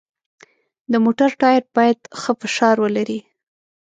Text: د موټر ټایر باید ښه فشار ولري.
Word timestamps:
د 0.91 0.93
موټر 1.05 1.29
ټایر 1.41 1.63
باید 1.77 1.99
ښه 2.19 2.31
فشار 2.41 2.75
ولري. 2.83 3.19